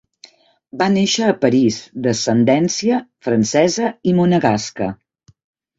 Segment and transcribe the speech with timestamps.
[0.81, 4.95] Va néixer a París d'ascendència francesa i monegasca.